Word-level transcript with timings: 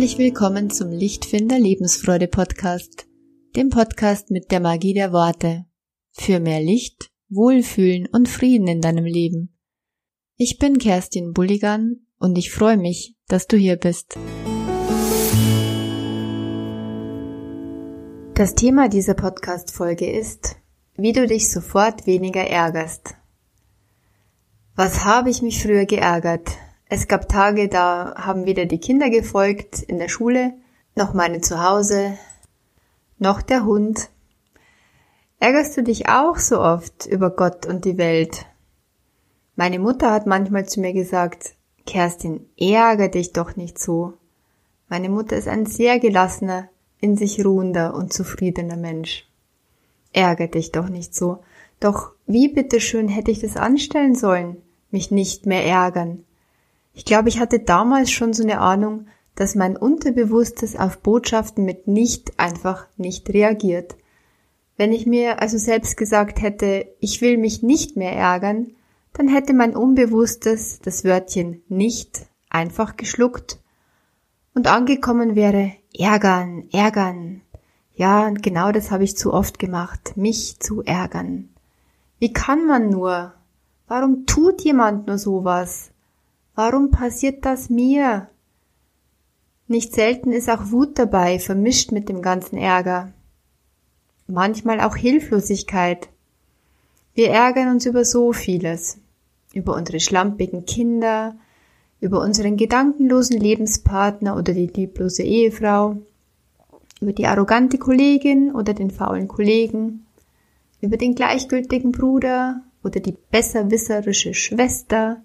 Herzlich 0.00 0.18
willkommen 0.18 0.70
zum 0.70 0.90
Lichtfinder 0.90 1.58
Lebensfreude 1.58 2.26
Podcast, 2.26 3.06
dem 3.54 3.68
Podcast 3.68 4.30
mit 4.30 4.50
der 4.50 4.58
Magie 4.58 4.94
der 4.94 5.12
Worte. 5.12 5.66
Für 6.12 6.40
mehr 6.40 6.62
Licht, 6.62 7.10
Wohlfühlen 7.28 8.08
und 8.10 8.26
Frieden 8.26 8.66
in 8.66 8.80
deinem 8.80 9.04
Leben. 9.04 9.58
Ich 10.38 10.56
bin 10.58 10.78
Kerstin 10.78 11.34
Bulligan 11.34 12.06
und 12.18 12.38
ich 12.38 12.50
freue 12.50 12.78
mich, 12.78 13.14
dass 13.28 13.46
du 13.46 13.58
hier 13.58 13.76
bist. 13.76 14.18
Das 18.36 18.54
Thema 18.54 18.88
dieser 18.88 19.12
Podcast-Folge 19.12 20.10
ist, 20.10 20.56
wie 20.96 21.12
du 21.12 21.26
dich 21.26 21.50
sofort 21.50 22.06
weniger 22.06 22.44
ärgerst. 22.44 23.16
Was 24.76 25.04
habe 25.04 25.28
ich 25.28 25.42
mich 25.42 25.62
früher 25.62 25.84
geärgert? 25.84 26.48
Es 26.92 27.06
gab 27.06 27.28
Tage, 27.28 27.68
da 27.68 28.14
haben 28.16 28.46
weder 28.46 28.66
die 28.66 28.80
Kinder 28.80 29.10
gefolgt 29.10 29.80
in 29.80 30.00
der 30.00 30.08
Schule, 30.08 30.54
noch 30.96 31.14
meine 31.14 31.40
zu 31.40 31.62
Hause, 31.62 32.18
noch 33.16 33.42
der 33.42 33.64
Hund. 33.64 34.10
Ärgerst 35.38 35.76
du 35.76 35.84
dich 35.84 36.08
auch 36.08 36.38
so 36.38 36.60
oft 36.60 37.06
über 37.06 37.30
Gott 37.30 37.64
und 37.64 37.84
die 37.84 37.96
Welt? 37.96 38.44
Meine 39.54 39.78
Mutter 39.78 40.10
hat 40.10 40.26
manchmal 40.26 40.66
zu 40.66 40.80
mir 40.80 40.92
gesagt, 40.92 41.54
Kerstin, 41.86 42.48
ärger 42.58 43.06
dich 43.06 43.32
doch 43.32 43.54
nicht 43.54 43.78
so. 43.78 44.14
Meine 44.88 45.10
Mutter 45.10 45.36
ist 45.36 45.46
ein 45.46 45.66
sehr 45.66 46.00
gelassener, 46.00 46.70
in 47.00 47.16
sich 47.16 47.44
ruhender 47.44 47.94
und 47.94 48.12
zufriedener 48.12 48.76
Mensch. 48.76 49.28
Ärger 50.12 50.48
dich 50.48 50.72
doch 50.72 50.88
nicht 50.88 51.14
so. 51.14 51.38
Doch 51.78 52.14
wie 52.26 52.48
bitteschön 52.48 53.06
hätte 53.06 53.30
ich 53.30 53.38
das 53.38 53.56
anstellen 53.56 54.16
sollen? 54.16 54.56
Mich 54.90 55.12
nicht 55.12 55.46
mehr 55.46 55.64
ärgern. 55.64 56.24
Ich 56.92 57.04
glaube, 57.04 57.28
ich 57.28 57.40
hatte 57.40 57.60
damals 57.60 58.10
schon 58.10 58.32
so 58.32 58.42
eine 58.42 58.60
Ahnung, 58.60 59.06
dass 59.34 59.54
mein 59.54 59.76
Unterbewusstes 59.76 60.76
auf 60.76 60.98
Botschaften 60.98 61.64
mit 61.64 61.86
nicht 61.86 62.38
einfach 62.38 62.86
nicht 62.96 63.30
reagiert. 63.30 63.96
Wenn 64.76 64.92
ich 64.92 65.06
mir 65.06 65.40
also 65.40 65.58
selbst 65.58 65.96
gesagt 65.96 66.42
hätte, 66.42 66.86
ich 67.00 67.20
will 67.20 67.38
mich 67.38 67.62
nicht 67.62 67.96
mehr 67.96 68.12
ärgern, 68.12 68.72
dann 69.12 69.28
hätte 69.28 69.52
mein 69.52 69.76
Unbewusstes 69.76 70.80
das 70.80 71.04
Wörtchen 71.04 71.62
nicht 71.68 72.26
einfach 72.48 72.96
geschluckt 72.96 73.60
und 74.54 74.66
angekommen 74.66 75.36
wäre 75.36 75.72
ärgern, 75.96 76.64
ärgern. 76.72 77.42
Ja, 77.94 78.30
genau 78.30 78.72
das 78.72 78.90
habe 78.90 79.04
ich 79.04 79.16
zu 79.16 79.32
oft 79.32 79.58
gemacht, 79.58 80.16
mich 80.16 80.60
zu 80.60 80.82
ärgern. 80.82 81.50
Wie 82.18 82.32
kann 82.32 82.66
man 82.66 82.88
nur? 82.88 83.34
Warum 83.88 84.26
tut 84.26 84.62
jemand 84.62 85.06
nur 85.06 85.18
sowas? 85.18 85.90
Warum 86.62 86.90
passiert 86.90 87.46
das 87.46 87.70
mir? 87.70 88.28
Nicht 89.66 89.94
selten 89.94 90.30
ist 90.30 90.50
auch 90.50 90.70
Wut 90.70 90.98
dabei, 90.98 91.38
vermischt 91.38 91.90
mit 91.90 92.10
dem 92.10 92.20
ganzen 92.20 92.58
Ärger. 92.58 93.14
Manchmal 94.26 94.82
auch 94.82 94.94
Hilflosigkeit. 94.94 96.10
Wir 97.14 97.30
ärgern 97.30 97.70
uns 97.70 97.86
über 97.86 98.04
so 98.04 98.34
vieles. 98.34 98.98
Über 99.54 99.74
unsere 99.74 100.00
schlampigen 100.00 100.66
Kinder, 100.66 101.34
über 101.98 102.20
unseren 102.20 102.58
gedankenlosen 102.58 103.40
Lebenspartner 103.40 104.36
oder 104.36 104.52
die 104.52 104.66
lieblose 104.66 105.22
Ehefrau, 105.22 105.96
über 107.00 107.14
die 107.14 107.26
arrogante 107.26 107.78
Kollegin 107.78 108.54
oder 108.54 108.74
den 108.74 108.90
faulen 108.90 109.28
Kollegen, 109.28 110.04
über 110.82 110.98
den 110.98 111.14
gleichgültigen 111.14 111.90
Bruder 111.90 112.60
oder 112.84 113.00
die 113.00 113.16
besserwisserische 113.30 114.34
Schwester, 114.34 115.22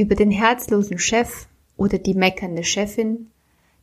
über 0.00 0.14
den 0.14 0.30
herzlosen 0.30 0.98
Chef 0.98 1.46
oder 1.76 1.98
die 1.98 2.14
meckernde 2.14 2.64
Chefin, 2.64 3.30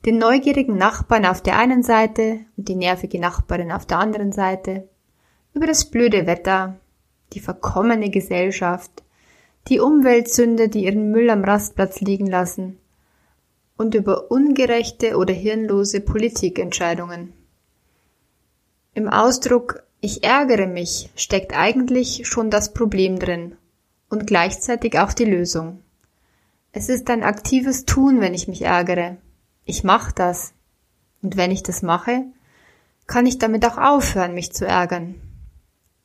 den 0.05 0.17
neugierigen 0.17 0.77
Nachbarn 0.77 1.25
auf 1.25 1.41
der 1.41 1.57
einen 1.57 1.83
Seite 1.83 2.39
und 2.55 2.67
die 2.69 2.75
nervige 2.75 3.19
Nachbarin 3.19 3.71
auf 3.71 3.85
der 3.85 3.99
anderen 3.99 4.31
Seite, 4.31 4.87
über 5.53 5.67
das 5.67 5.85
blöde 5.85 6.27
Wetter, 6.27 6.79
die 7.33 7.39
verkommene 7.39 8.09
Gesellschaft, 8.09 9.03
die 9.67 9.79
Umweltsünder, 9.79 10.67
die 10.67 10.85
ihren 10.85 11.11
Müll 11.11 11.29
am 11.29 11.43
Rastplatz 11.43 11.99
liegen 12.01 12.27
lassen, 12.27 12.77
und 13.77 13.93
über 13.93 14.31
ungerechte 14.31 15.17
oder 15.17 15.33
hirnlose 15.33 16.01
Politikentscheidungen. 16.01 17.33
Im 18.93 19.07
Ausdruck 19.07 19.83
ich 19.99 20.23
ärgere 20.23 20.67
mich 20.67 21.09
steckt 21.15 21.57
eigentlich 21.57 22.27
schon 22.27 22.49
das 22.49 22.73
Problem 22.73 23.17
drin 23.19 23.55
und 24.09 24.27
gleichzeitig 24.27 24.97
auch 24.99 25.11
die 25.11 25.25
Lösung. 25.25 25.83
Es 26.79 26.89
ist 26.89 27.09
ein 27.09 27.23
aktives 27.23 27.85
Tun, 27.85 28.21
wenn 28.21 28.35
ich 28.35 28.47
mich 28.47 28.61
ärgere. 28.61 29.17
Ich 29.65 29.83
mache 29.83 30.13
das. 30.13 30.53
Und 31.23 31.35
wenn 31.35 31.49
ich 31.49 31.63
das 31.63 31.81
mache, 31.81 32.25
kann 33.07 33.25
ich 33.25 33.39
damit 33.39 33.65
auch 33.65 33.79
aufhören, 33.79 34.35
mich 34.35 34.53
zu 34.53 34.67
ärgern. 34.67 35.15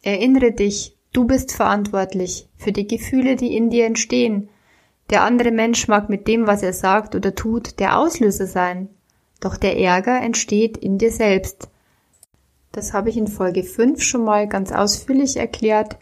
Erinnere 0.00 0.50
dich, 0.50 0.96
Du 1.12 1.26
bist 1.26 1.52
verantwortlich 1.52 2.48
für 2.56 2.72
die 2.72 2.86
Gefühle, 2.86 3.36
die 3.36 3.54
in 3.54 3.68
dir 3.68 3.84
entstehen. 3.84 4.48
Der 5.10 5.24
andere 5.24 5.50
Mensch 5.50 5.88
mag 5.88 6.08
mit 6.08 6.26
dem, 6.26 6.46
was 6.46 6.62
er 6.62 6.72
sagt 6.72 7.14
oder 7.14 7.34
tut, 7.34 7.78
der 7.78 7.98
Auslöser 7.98 8.46
sein. 8.46 8.88
Doch 9.40 9.58
der 9.58 9.78
Ärger 9.78 10.22
entsteht 10.22 10.78
in 10.78 10.96
dir 10.96 11.12
selbst. 11.12 11.68
Das 12.72 12.94
habe 12.94 13.10
ich 13.10 13.18
in 13.18 13.26
Folge 13.26 13.62
5 13.62 14.02
schon 14.02 14.24
mal 14.24 14.48
ganz 14.48 14.72
ausführlich 14.72 15.36
erklärt 15.36 15.98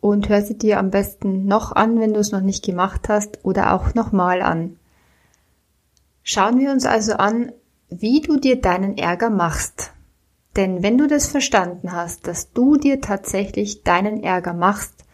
und 0.00 0.28
hör 0.28 0.42
sie 0.42 0.56
dir 0.56 0.78
am 0.78 0.90
besten 0.90 1.46
noch 1.46 1.72
an, 1.72 1.98
wenn 2.00 2.14
du 2.14 2.20
es 2.20 2.32
noch 2.32 2.40
nicht 2.40 2.64
gemacht 2.64 3.08
hast 3.08 3.44
oder 3.44 3.72
auch 3.72 3.94
nochmal 3.94 4.42
an. 4.42 4.78
Schauen 6.22 6.58
wir 6.58 6.70
uns 6.70 6.84
also 6.84 7.14
an, 7.14 7.52
wie 7.88 8.20
du 8.20 8.38
dir 8.38 8.60
deinen 8.60 8.96
Ärger 8.98 9.30
machst. 9.30 9.92
Denn 10.56 10.82
wenn 10.82 10.98
du 10.98 11.06
das 11.06 11.26
verstanden 11.26 11.92
hast, 11.92 12.26
dass 12.26 12.52
du 12.52 12.76
dir 12.76 13.00
tatsächlich 13.00 13.82
deinen 13.82 14.22
Ärger 14.22 14.54
machst, 14.54 15.04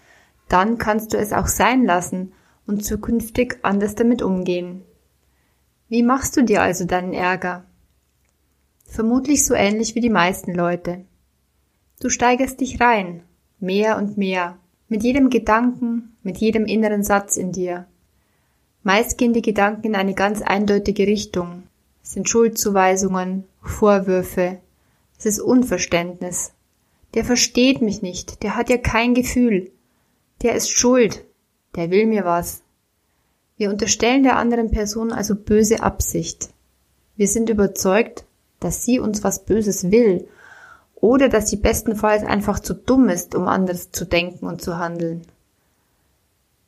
dann 0.48 0.78
kannst 0.78 1.12
du 1.12 1.18
es 1.18 1.32
auch 1.32 1.46
sein 1.46 1.84
lassen 1.84 2.32
und 2.66 2.84
zukünftig 2.84 3.58
anders 3.62 3.94
damit 3.94 4.22
umgehen. 4.22 4.82
Wie 5.88 6.02
machst 6.02 6.36
du 6.36 6.42
dir 6.42 6.62
also 6.62 6.84
deinen 6.84 7.12
Ärger? 7.12 7.64
Vermutlich 8.86 9.44
so 9.44 9.54
ähnlich 9.54 9.94
wie 9.94 10.00
die 10.00 10.10
meisten 10.10 10.54
Leute. 10.54 11.04
Du 12.00 12.08
steigerst 12.08 12.60
dich 12.60 12.80
rein, 12.80 13.22
mehr 13.60 13.96
und 13.98 14.16
mehr, 14.16 14.58
mit 14.88 15.02
jedem 15.02 15.30
Gedanken, 15.30 16.16
mit 16.22 16.38
jedem 16.38 16.66
inneren 16.66 17.02
Satz 17.02 17.36
in 17.36 17.52
dir. 17.52 17.86
Meist 18.82 19.16
gehen 19.16 19.32
die 19.32 19.42
Gedanken 19.42 19.86
in 19.86 19.96
eine 19.96 20.14
ganz 20.14 20.42
eindeutige 20.42 21.06
Richtung. 21.06 21.64
Es 22.02 22.12
sind 22.12 22.28
Schuldzuweisungen, 22.28 23.44
Vorwürfe, 23.62 24.58
es 25.18 25.26
ist 25.26 25.40
Unverständnis. 25.40 26.52
Der 27.14 27.24
versteht 27.24 27.80
mich 27.80 28.02
nicht, 28.02 28.42
der 28.42 28.56
hat 28.56 28.68
ja 28.68 28.76
kein 28.76 29.14
Gefühl. 29.14 29.70
Der 30.42 30.54
ist 30.54 30.70
schuld, 30.70 31.24
der 31.76 31.90
will 31.90 32.06
mir 32.06 32.24
was. 32.24 32.62
Wir 33.56 33.70
unterstellen 33.70 34.24
der 34.24 34.36
anderen 34.36 34.70
Person 34.70 35.12
also 35.12 35.34
böse 35.34 35.82
Absicht. 35.82 36.50
Wir 37.16 37.28
sind 37.28 37.48
überzeugt, 37.48 38.24
dass 38.60 38.84
sie 38.84 38.98
uns 38.98 39.22
was 39.22 39.44
Böses 39.44 39.90
will 39.90 40.28
oder 41.04 41.28
dass 41.28 41.50
sie 41.50 41.56
bestenfalls 41.56 42.24
einfach 42.24 42.60
zu 42.60 42.72
dumm 42.72 43.10
ist, 43.10 43.34
um 43.34 43.46
anders 43.46 43.90
zu 43.90 44.06
denken 44.06 44.46
und 44.46 44.62
zu 44.62 44.78
handeln. 44.78 45.20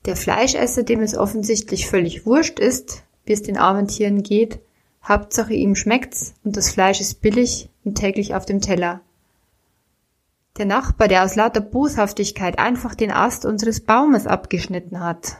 Der 0.04 0.14
Fleischesser, 0.14 0.82
dem 0.82 1.00
es 1.00 1.16
offensichtlich 1.16 1.88
völlig 1.88 2.26
wurscht 2.26 2.58
ist, 2.58 3.02
wie 3.24 3.32
es 3.32 3.40
den 3.40 3.56
armen 3.56 3.88
Tieren 3.88 4.22
geht, 4.22 4.58
Hauptsache 5.02 5.54
ihm 5.54 5.74
schmeckt's 5.74 6.34
und 6.44 6.54
das 6.58 6.70
Fleisch 6.70 7.00
ist 7.00 7.22
billig, 7.22 7.70
und 7.82 7.94
täglich 7.94 8.34
auf 8.34 8.44
dem 8.44 8.60
Teller. 8.60 9.00
Der 10.58 10.66
Nachbar, 10.66 11.08
der 11.08 11.24
aus 11.24 11.34
lauter 11.34 11.62
Boshaftigkeit 11.62 12.58
einfach 12.58 12.94
den 12.94 13.12
Ast 13.12 13.46
unseres 13.46 13.80
Baumes 13.80 14.26
abgeschnitten 14.26 15.00
hat. 15.00 15.38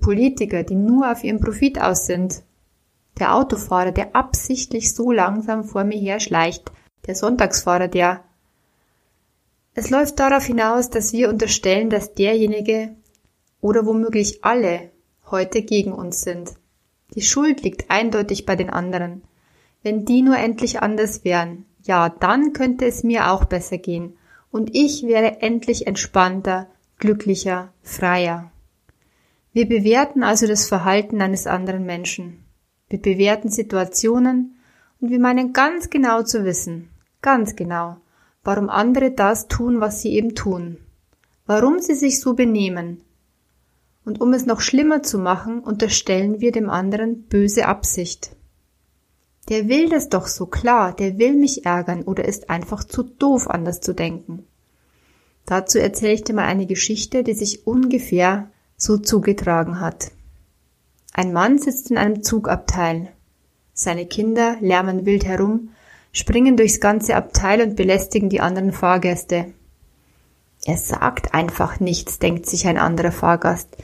Politiker, 0.00 0.62
die 0.62 0.76
nur 0.76 1.10
auf 1.10 1.24
ihren 1.24 1.40
Profit 1.40 1.80
aus 1.80 2.06
sind. 2.06 2.44
Der 3.18 3.34
Autofahrer, 3.34 3.90
der 3.90 4.14
absichtlich 4.14 4.94
so 4.94 5.10
langsam 5.10 5.64
vor 5.64 5.82
mir 5.82 5.98
her 5.98 6.20
schleicht. 6.20 6.70
Der 7.06 7.14
Sonntagsfahrer, 7.14 7.88
der 7.88 8.24
es 9.74 9.88
läuft 9.88 10.20
darauf 10.20 10.44
hinaus, 10.44 10.90
dass 10.90 11.12
wir 11.12 11.30
unterstellen, 11.30 11.88
dass 11.88 12.12
derjenige 12.12 12.94
oder 13.60 13.86
womöglich 13.86 14.44
alle 14.44 14.90
heute 15.30 15.62
gegen 15.62 15.92
uns 15.92 16.20
sind. 16.20 16.50
Die 17.14 17.22
Schuld 17.22 17.62
liegt 17.62 17.90
eindeutig 17.90 18.44
bei 18.44 18.54
den 18.54 18.68
anderen. 18.68 19.22
Wenn 19.82 20.04
die 20.04 20.22
nur 20.22 20.36
endlich 20.36 20.80
anders 20.80 21.24
wären, 21.24 21.64
ja, 21.82 22.10
dann 22.10 22.52
könnte 22.52 22.86
es 22.86 23.02
mir 23.02 23.30
auch 23.30 23.46
besser 23.46 23.78
gehen, 23.78 24.16
und 24.50 24.74
ich 24.74 25.02
wäre 25.04 25.40
endlich 25.40 25.86
entspannter, 25.86 26.68
glücklicher, 26.98 27.72
freier. 27.82 28.52
Wir 29.54 29.66
bewerten 29.66 30.22
also 30.22 30.46
das 30.46 30.68
Verhalten 30.68 31.22
eines 31.22 31.46
anderen 31.46 31.84
Menschen. 31.84 32.44
Wir 32.88 33.00
bewerten 33.00 33.48
Situationen 33.48 34.56
und 35.00 35.10
wir 35.10 35.18
meinen 35.18 35.54
ganz 35.54 35.88
genau 35.88 36.22
zu 36.22 36.44
wissen, 36.44 36.91
ganz 37.22 37.56
genau, 37.56 37.96
warum 38.44 38.68
andere 38.68 39.12
das 39.12 39.48
tun, 39.48 39.80
was 39.80 40.02
sie 40.02 40.12
eben 40.12 40.34
tun, 40.34 40.78
warum 41.46 41.80
sie 41.80 41.94
sich 41.94 42.20
so 42.20 42.34
benehmen. 42.34 43.02
Und 44.04 44.20
um 44.20 44.32
es 44.32 44.46
noch 44.46 44.60
schlimmer 44.60 45.02
zu 45.02 45.18
machen, 45.18 45.60
unterstellen 45.60 46.40
wir 46.40 46.52
dem 46.52 46.68
anderen 46.68 47.22
böse 47.22 47.66
Absicht. 47.66 48.34
Der 49.48 49.68
will 49.68 49.88
das 49.88 50.08
doch 50.08 50.26
so 50.26 50.46
klar, 50.46 50.94
der 50.94 51.18
will 51.18 51.34
mich 51.34 51.64
ärgern 51.64 52.02
oder 52.02 52.24
ist 52.24 52.50
einfach 52.50 52.84
zu 52.84 53.02
doof, 53.02 53.48
anders 53.48 53.80
zu 53.80 53.92
denken. 53.92 54.44
Dazu 55.46 55.78
erzähle 55.78 56.12
ich 56.12 56.24
dir 56.24 56.34
mal 56.34 56.44
eine 56.44 56.66
Geschichte, 56.66 57.24
die 57.24 57.34
sich 57.34 57.66
ungefähr 57.66 58.50
so 58.76 58.98
zugetragen 58.98 59.80
hat. 59.80 60.12
Ein 61.12 61.32
Mann 61.32 61.58
sitzt 61.58 61.90
in 61.90 61.98
einem 61.98 62.22
Zugabteil. 62.22 63.12
Seine 63.74 64.06
Kinder 64.06 64.56
lärmen 64.60 65.04
wild 65.06 65.24
herum, 65.24 65.70
springen 66.12 66.56
durchs 66.56 66.80
ganze 66.80 67.16
Abteil 67.16 67.62
und 67.62 67.76
belästigen 67.76 68.28
die 68.28 68.40
anderen 68.40 68.72
Fahrgäste. 68.72 69.52
Er 70.64 70.76
sagt 70.76 71.34
einfach 71.34 71.80
nichts, 71.80 72.18
denkt 72.18 72.46
sich 72.46 72.66
ein 72.66 72.78
anderer 72.78 73.10
Fahrgast. 73.10 73.76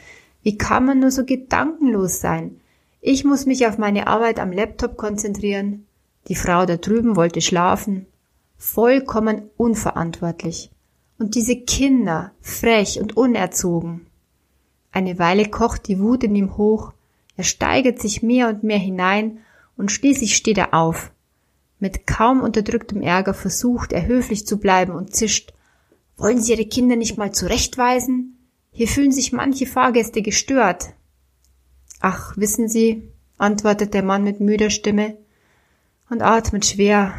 Wie 0.43 0.57
kann 0.57 0.85
man 0.85 1.01
nur 1.01 1.11
so 1.11 1.25
gedankenlos 1.25 2.21
sein? 2.21 2.61
Ich 3.01 3.25
muss 3.25 3.47
mich 3.47 3.67
auf 3.67 3.79
meine 3.79 4.07
Arbeit 4.07 4.39
am 4.39 4.53
Laptop 4.53 4.97
konzentrieren. 4.97 5.87
Die 6.29 6.37
Frau 6.37 6.67
da 6.67 6.77
drüben 6.77 7.17
wollte 7.17 7.41
schlafen. 7.41 8.07
Vollkommen 8.57 9.51
unverantwortlich. 9.57 10.71
Und 11.19 11.35
diese 11.35 11.57
Kinder, 11.57 12.33
frech 12.41 13.01
und 13.01 13.17
unerzogen. 13.17 14.07
Eine 14.93 15.19
Weile 15.19 15.49
kocht 15.49 15.89
die 15.89 15.99
Wut 15.99 16.25
in 16.25 16.35
ihm 16.35 16.57
hoch, 16.57 16.93
er 17.37 17.45
steigert 17.45 18.01
sich 18.01 18.23
mehr 18.23 18.49
und 18.49 18.65
mehr 18.65 18.79
hinein, 18.79 19.39
und 19.77 19.93
schließlich 19.93 20.35
steht 20.35 20.59
er 20.59 20.75
auf. 20.75 21.13
Mit 21.81 22.07
kaum 22.07 22.41
unterdrücktem 22.41 23.03
Ärger 23.03 23.35
versucht 23.35 23.93
er 23.93 24.07
höflich 24.07 24.47
zu 24.47 24.59
bleiben 24.59 24.93
und 24.93 25.15
zischt 25.15 25.53
Wollen 26.17 26.41
Sie 26.41 26.53
Ihre 26.53 26.67
Kinder 26.67 26.97
nicht 26.97 27.17
mal 27.17 27.33
zurechtweisen? 27.33 28.39
Hier 28.73 28.89
fühlen 28.89 29.13
sich 29.13 29.33
manche 29.33 29.67
Fahrgäste 29.67 30.23
gestört. 30.23 30.95
Ach, 32.01 32.37
wissen 32.37 32.69
Sie, 32.69 33.09
antwortet 33.37 33.95
der 33.95 34.03
Mann 34.03 34.25
mit 34.25 34.41
müder 34.41 34.71
Stimme 34.71 35.17
und 36.11 36.23
atmet 36.23 36.67
schwer. 36.67 37.15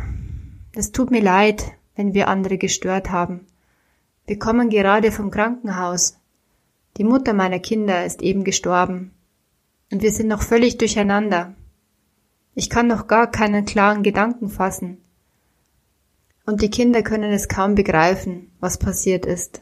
Es 0.73 0.91
tut 0.91 1.11
mir 1.11 1.21
leid, 1.21 1.63
wenn 1.95 2.13
wir 2.13 2.27
andere 2.27 2.57
gestört 2.57 3.09
haben. 3.09 3.47
Wir 4.25 4.37
kommen 4.37 4.69
gerade 4.69 5.11
vom 5.11 5.31
Krankenhaus. 5.31 6.17
Die 6.97 7.03
Mutter 7.03 7.33
meiner 7.33 7.59
Kinder 7.59 8.05
ist 8.05 8.21
eben 8.21 8.43
gestorben. 8.43 9.11
Und 9.91 10.01
wir 10.01 10.11
sind 10.11 10.27
noch 10.27 10.43
völlig 10.43 10.77
durcheinander. 10.77 11.55
Ich 12.59 12.69
kann 12.69 12.87
noch 12.87 13.07
gar 13.07 13.31
keinen 13.31 13.63
klaren 13.63 14.03
Gedanken 14.03 14.49
fassen. 14.49 14.97
Und 16.45 16.61
die 16.61 16.69
Kinder 16.69 17.03
können 17.03 17.31
es 17.31 17.47
kaum 17.47 17.73
begreifen, 17.73 18.51
was 18.59 18.77
passiert 18.77 19.25
ist. 19.25 19.61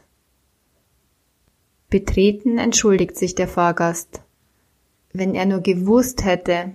Betreten 1.90 2.58
entschuldigt 2.58 3.16
sich 3.16 3.36
der 3.36 3.46
Fahrgast. 3.46 4.20
Wenn 5.12 5.36
er 5.36 5.46
nur 5.46 5.60
gewusst 5.60 6.24
hätte. 6.24 6.72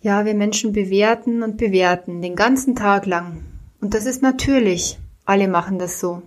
Ja, 0.00 0.24
wir 0.24 0.34
Menschen 0.34 0.72
bewerten 0.72 1.42
und 1.42 1.56
bewerten 1.56 2.22
den 2.22 2.36
ganzen 2.36 2.76
Tag 2.76 3.04
lang. 3.04 3.42
Und 3.80 3.94
das 3.94 4.06
ist 4.06 4.22
natürlich. 4.22 4.96
Alle 5.24 5.48
machen 5.48 5.80
das 5.80 5.98
so. 5.98 6.22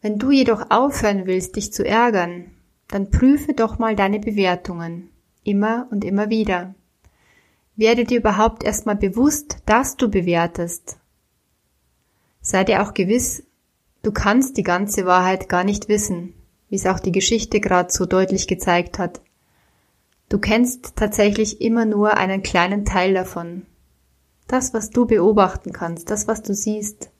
Wenn 0.00 0.20
du 0.20 0.30
jedoch 0.30 0.70
aufhören 0.70 1.26
willst, 1.26 1.56
dich 1.56 1.72
zu 1.72 1.84
ärgern, 1.84 2.52
dann 2.86 3.10
prüfe 3.10 3.52
doch 3.52 3.80
mal 3.80 3.96
deine 3.96 4.20
Bewertungen. 4.20 5.10
Immer 5.50 5.88
und 5.90 6.04
immer 6.04 6.30
wieder. 6.30 6.76
Werde 7.74 8.04
dir 8.04 8.18
überhaupt 8.18 8.62
erstmal 8.62 8.94
bewusst, 8.94 9.56
dass 9.66 9.96
du 9.96 10.08
bewertest. 10.08 11.00
Sei 12.40 12.62
dir 12.62 12.84
auch 12.84 12.94
gewiss, 12.94 13.42
du 14.04 14.12
kannst 14.12 14.58
die 14.58 14.62
ganze 14.62 15.06
Wahrheit 15.06 15.48
gar 15.48 15.64
nicht 15.64 15.88
wissen, 15.88 16.34
wie 16.68 16.76
es 16.76 16.86
auch 16.86 17.00
die 17.00 17.10
Geschichte 17.10 17.58
gerade 17.58 17.92
so 17.92 18.06
deutlich 18.06 18.46
gezeigt 18.46 19.00
hat. 19.00 19.22
Du 20.28 20.38
kennst 20.38 20.94
tatsächlich 20.94 21.60
immer 21.60 21.84
nur 21.84 22.16
einen 22.16 22.44
kleinen 22.44 22.84
Teil 22.84 23.12
davon. 23.12 23.66
Das, 24.46 24.72
was 24.72 24.90
du 24.90 25.04
beobachten 25.04 25.72
kannst, 25.72 26.10
das, 26.10 26.28
was 26.28 26.42
du 26.42 26.54
siehst, 26.54 27.10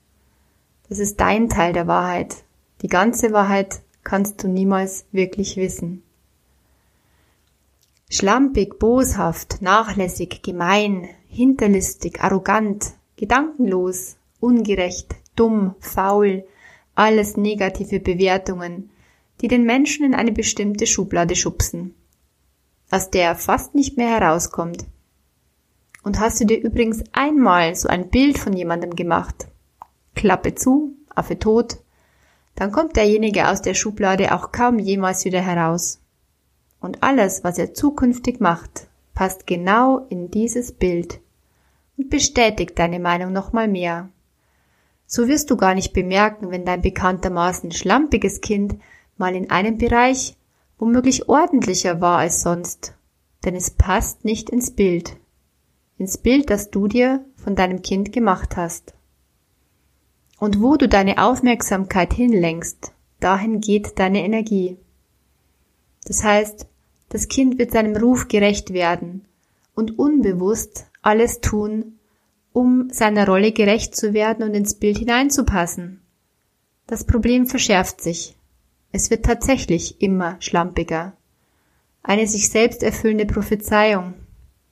das 0.87 0.99
ist 0.99 1.19
dein 1.19 1.49
Teil 1.49 1.73
der 1.73 1.87
Wahrheit. 1.87 2.45
Die 2.81 2.87
ganze 2.87 3.33
Wahrheit 3.33 3.81
kannst 4.05 4.41
du 4.41 4.47
niemals 4.47 5.05
wirklich 5.11 5.57
wissen. 5.57 6.03
Schlampig, 8.13 8.77
boshaft, 8.77 9.61
nachlässig, 9.61 10.41
gemein, 10.43 11.07
hinterlistig, 11.29 12.19
arrogant, 12.19 12.91
gedankenlos, 13.15 14.17
ungerecht, 14.41 15.15
dumm, 15.37 15.75
faul, 15.79 16.43
alles 16.93 17.37
negative 17.37 18.01
Bewertungen, 18.01 18.89
die 19.39 19.47
den 19.47 19.63
Menschen 19.63 20.05
in 20.05 20.13
eine 20.13 20.33
bestimmte 20.33 20.87
Schublade 20.87 21.37
schubsen, 21.37 21.95
aus 22.89 23.11
der 23.11 23.23
er 23.27 23.35
fast 23.35 23.75
nicht 23.75 23.95
mehr 23.95 24.09
herauskommt. 24.09 24.83
Und 26.03 26.19
hast 26.19 26.41
du 26.41 26.45
dir 26.45 26.61
übrigens 26.61 27.05
einmal 27.13 27.75
so 27.75 27.87
ein 27.87 28.09
Bild 28.09 28.37
von 28.37 28.51
jemandem 28.51 28.93
gemacht? 28.93 29.47
Klappe 30.15 30.53
zu, 30.53 30.97
Affe 31.15 31.39
tot, 31.39 31.77
dann 32.55 32.73
kommt 32.73 32.97
derjenige 32.97 33.47
aus 33.47 33.61
der 33.61 33.73
Schublade 33.73 34.35
auch 34.35 34.51
kaum 34.51 34.79
jemals 34.79 35.23
wieder 35.23 35.39
heraus. 35.39 36.00
Und 36.81 37.03
alles, 37.03 37.43
was 37.43 37.57
er 37.57 37.73
zukünftig 37.73 38.41
macht, 38.41 38.87
passt 39.13 39.47
genau 39.47 39.99
in 40.09 40.31
dieses 40.31 40.73
Bild 40.73 41.21
und 41.97 42.09
bestätigt 42.09 42.77
deine 42.77 42.99
Meinung 42.99 43.31
nochmal 43.31 43.67
mehr. 43.67 44.09
So 45.05 45.27
wirst 45.27 45.51
du 45.51 45.57
gar 45.57 45.75
nicht 45.75 45.93
bemerken, 45.93 46.51
wenn 46.51 46.65
dein 46.65 46.81
bekanntermaßen 46.81 47.71
schlampiges 47.71 48.41
Kind 48.41 48.75
mal 49.17 49.35
in 49.35 49.51
einem 49.51 49.77
Bereich 49.77 50.35
womöglich 50.79 51.29
ordentlicher 51.29 52.01
war 52.01 52.17
als 52.17 52.41
sonst, 52.41 52.95
denn 53.45 53.55
es 53.55 53.69
passt 53.69 54.25
nicht 54.25 54.49
ins 54.49 54.71
Bild, 54.71 55.17
ins 55.99 56.17
Bild, 56.17 56.49
das 56.49 56.71
du 56.71 56.87
dir 56.87 57.23
von 57.35 57.55
deinem 57.55 57.83
Kind 57.83 58.11
gemacht 58.11 58.57
hast. 58.57 58.95
Und 60.39 60.59
wo 60.59 60.77
du 60.77 60.89
deine 60.89 61.23
Aufmerksamkeit 61.23 62.13
hinlenkst, 62.13 62.93
dahin 63.19 63.61
geht 63.61 63.99
deine 63.99 64.23
Energie. 64.23 64.77
Das 66.05 66.23
heißt, 66.23 66.65
das 67.11 67.27
Kind 67.27 67.59
wird 67.59 67.71
seinem 67.71 67.97
Ruf 67.97 68.29
gerecht 68.29 68.71
werden 68.71 69.25
und 69.75 69.99
unbewusst 69.99 70.85
alles 71.01 71.41
tun, 71.41 71.99
um 72.53 72.89
seiner 72.89 73.27
Rolle 73.27 73.51
gerecht 73.51 73.95
zu 73.95 74.13
werden 74.13 74.43
und 74.43 74.53
ins 74.53 74.75
Bild 74.75 74.97
hineinzupassen. 74.97 75.99
Das 76.87 77.03
Problem 77.03 77.47
verschärft 77.47 78.01
sich. 78.01 78.35
Es 78.93 79.09
wird 79.09 79.25
tatsächlich 79.25 80.01
immer 80.01 80.37
schlampiger. 80.39 81.13
Eine 82.01 82.27
sich 82.27 82.49
selbst 82.49 82.81
erfüllende 82.81 83.25
Prophezeiung. 83.25 84.13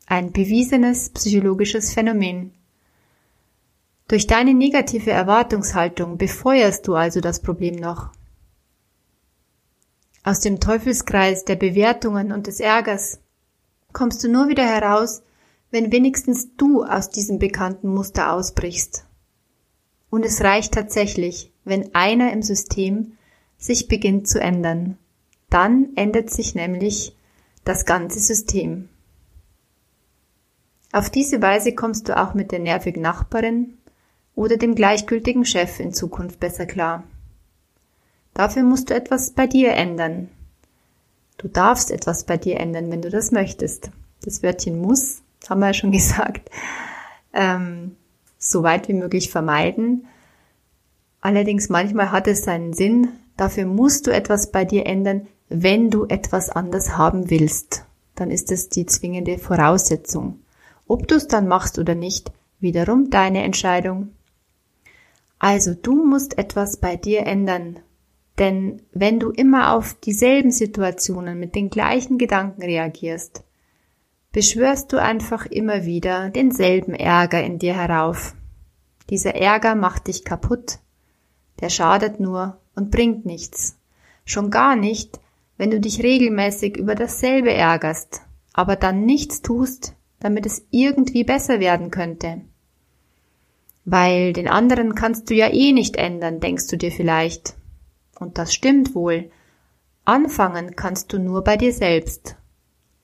Ein 0.05 0.31
bewiesenes 0.31 1.09
psychologisches 1.09 1.93
Phänomen. 1.93 2.51
Durch 4.07 4.27
deine 4.27 4.53
negative 4.53 5.11
Erwartungshaltung 5.11 6.17
befeuerst 6.17 6.87
du 6.87 6.95
also 6.95 7.19
das 7.19 7.41
Problem 7.41 7.75
noch. 7.75 8.11
Aus 10.29 10.41
dem 10.41 10.59
Teufelskreis 10.59 11.43
der 11.43 11.55
Bewertungen 11.55 12.31
und 12.31 12.45
des 12.45 12.59
Ärgers 12.59 13.17
kommst 13.93 14.23
du 14.23 14.29
nur 14.29 14.47
wieder 14.47 14.63
heraus, 14.63 15.23
wenn 15.71 15.91
wenigstens 15.91 16.55
du 16.55 16.83
aus 16.83 17.09
diesem 17.09 17.39
bekannten 17.39 17.91
Muster 17.91 18.31
ausbrichst. 18.31 19.07
Und 20.11 20.23
es 20.23 20.41
reicht 20.43 20.75
tatsächlich, 20.75 21.51
wenn 21.65 21.95
einer 21.95 22.31
im 22.31 22.43
System 22.43 23.13
sich 23.57 23.87
beginnt 23.87 24.27
zu 24.27 24.39
ändern. 24.39 24.99
Dann 25.49 25.93
ändert 25.95 26.29
sich 26.29 26.53
nämlich 26.53 27.15
das 27.63 27.87
ganze 27.87 28.19
System. 28.19 28.87
Auf 30.91 31.09
diese 31.09 31.41
Weise 31.41 31.73
kommst 31.73 32.07
du 32.07 32.15
auch 32.15 32.35
mit 32.35 32.51
der 32.51 32.59
nervigen 32.59 33.01
Nachbarin 33.01 33.79
oder 34.35 34.57
dem 34.57 34.75
gleichgültigen 34.75 35.43
Chef 35.43 35.79
in 35.79 35.91
Zukunft 35.91 36.39
besser 36.39 36.67
klar. 36.67 37.03
Dafür 38.39 38.63
musst 38.63 38.89
du 38.89 38.95
etwas 38.95 39.31
bei 39.31 39.47
dir 39.47 39.73
ändern. 39.73 40.29
Du 41.37 41.49
darfst 41.49 41.91
etwas 41.91 42.23
bei 42.23 42.37
dir 42.37 42.57
ändern, 42.57 42.89
wenn 42.89 43.01
du 43.01 43.09
das 43.09 43.33
möchtest. 43.33 43.91
Das 44.23 44.41
Wörtchen 44.41 44.79
muss, 44.79 45.21
haben 45.49 45.59
wir 45.59 45.67
ja 45.67 45.73
schon 45.73 45.91
gesagt, 45.99 46.49
ähm, 47.33 47.97
so 48.37 48.63
weit 48.63 48.87
wie 48.87 48.93
möglich 48.93 49.29
vermeiden. 49.29 50.07
Allerdings 51.19 51.67
manchmal 51.67 52.13
hat 52.13 52.27
es 52.27 52.45
seinen 52.45 52.71
Sinn. 52.71 53.09
Dafür 53.35 53.65
musst 53.65 54.07
du 54.07 54.11
etwas 54.11 54.53
bei 54.53 54.63
dir 54.63 54.85
ändern, 54.85 55.27
wenn 55.49 55.89
du 55.89 56.05
etwas 56.05 56.49
anders 56.49 56.97
haben 56.97 57.29
willst. 57.29 57.83
Dann 58.15 58.31
ist 58.31 58.53
es 58.53 58.69
die 58.69 58.85
zwingende 58.85 59.37
Voraussetzung. 59.37 60.39
Ob 60.87 61.09
du 61.09 61.15
es 61.15 61.27
dann 61.27 61.49
machst 61.49 61.77
oder 61.77 61.93
nicht, 61.93 62.31
wiederum 62.61 63.09
deine 63.09 63.43
Entscheidung. 63.43 64.13
Also 65.39 65.73
du 65.73 66.05
musst 66.05 66.37
etwas 66.37 66.77
bei 66.77 66.95
dir 66.95 67.27
ändern, 67.27 67.81
denn 68.39 68.81
wenn 68.93 69.19
du 69.19 69.31
immer 69.31 69.73
auf 69.73 69.93
dieselben 69.93 70.51
Situationen 70.51 71.39
mit 71.39 71.55
den 71.55 71.69
gleichen 71.69 72.17
Gedanken 72.17 72.63
reagierst, 72.63 73.43
beschwörst 74.31 74.93
du 74.93 75.01
einfach 75.01 75.45
immer 75.45 75.85
wieder 75.85 76.29
denselben 76.29 76.93
Ärger 76.93 77.43
in 77.43 77.59
dir 77.59 77.75
herauf. 77.75 78.35
Dieser 79.09 79.35
Ärger 79.35 79.75
macht 79.75 80.07
dich 80.07 80.23
kaputt, 80.23 80.79
der 81.59 81.69
schadet 81.69 82.19
nur 82.19 82.59
und 82.75 82.91
bringt 82.91 83.25
nichts. 83.25 83.77
Schon 84.23 84.51
gar 84.51 84.75
nicht, 84.75 85.19
wenn 85.57 85.71
du 85.71 85.79
dich 85.79 86.01
regelmäßig 86.01 86.77
über 86.77 86.95
dasselbe 86.95 87.51
ärgerst, 87.51 88.21
aber 88.53 88.77
dann 88.77 89.05
nichts 89.05 89.41
tust, 89.41 89.95
damit 90.19 90.45
es 90.45 90.65
irgendwie 90.69 91.23
besser 91.23 91.59
werden 91.59 91.91
könnte. 91.91 92.41
Weil 93.83 94.33
den 94.33 94.47
anderen 94.47 94.95
kannst 94.95 95.29
du 95.29 95.33
ja 95.33 95.51
eh 95.51 95.73
nicht 95.73 95.95
ändern, 95.97 96.39
denkst 96.39 96.67
du 96.67 96.77
dir 96.77 96.91
vielleicht. 96.91 97.55
Und 98.19 98.37
das 98.37 98.53
stimmt 98.53 98.93
wohl. 98.95 99.31
Anfangen 100.05 100.75
kannst 100.75 101.13
du 101.13 101.19
nur 101.19 101.43
bei 101.43 101.57
dir 101.57 101.73
selbst. 101.73 102.35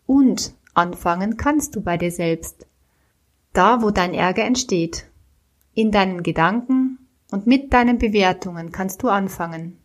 Und 0.05 0.53
anfangen 0.73 1.37
kannst 1.37 1.75
du 1.75 1.81
bei 1.81 1.97
dir 1.97 2.11
selbst. 2.11 2.67
Da, 3.53 3.81
wo 3.81 3.91
dein 3.91 4.13
Ärger 4.13 4.43
entsteht. 4.43 5.07
In 5.73 5.91
deinen 5.91 6.23
Gedanken 6.23 6.99
und 7.31 7.47
mit 7.47 7.73
deinen 7.73 7.97
Bewertungen 7.97 8.71
kannst 8.71 9.01
du 9.03 9.09
anfangen. 9.09 9.77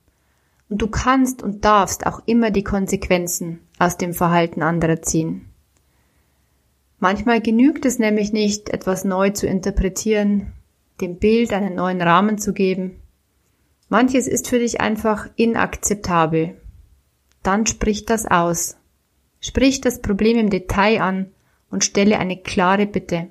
Und 0.68 0.82
du 0.82 0.88
kannst 0.88 1.42
und 1.42 1.64
darfst 1.64 2.06
auch 2.06 2.22
immer 2.26 2.50
die 2.50 2.64
Konsequenzen 2.64 3.60
aus 3.78 3.96
dem 3.96 4.14
Verhalten 4.14 4.62
anderer 4.62 5.02
ziehen. 5.02 5.46
Manchmal 6.98 7.40
genügt 7.40 7.86
es 7.86 7.98
nämlich 7.98 8.32
nicht, 8.32 8.68
etwas 8.68 9.04
neu 9.04 9.30
zu 9.30 9.46
interpretieren, 9.46 10.52
dem 11.00 11.16
Bild 11.16 11.52
einen 11.52 11.74
neuen 11.74 12.02
Rahmen 12.02 12.38
zu 12.38 12.52
geben. 12.52 13.00
Manches 13.90 14.28
ist 14.28 14.46
für 14.46 14.60
dich 14.60 14.80
einfach 14.80 15.28
inakzeptabel. 15.34 16.56
Dann 17.42 17.66
sprich 17.66 18.06
das 18.06 18.24
aus. 18.24 18.76
Sprich 19.40 19.80
das 19.80 20.00
Problem 20.00 20.38
im 20.38 20.48
Detail 20.48 21.02
an 21.02 21.32
und 21.72 21.84
stelle 21.84 22.18
eine 22.20 22.36
klare 22.36 22.86
Bitte. 22.86 23.26